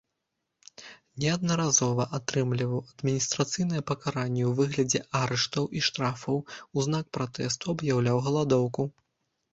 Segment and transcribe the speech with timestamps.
[1.23, 6.43] Неаднаразова атрымліваў адміністрацыйныя пакаранні ў выглядзе арыштаў і штрафаў,
[6.73, 8.83] у знак пратэсту аб'яўляў галадоўку.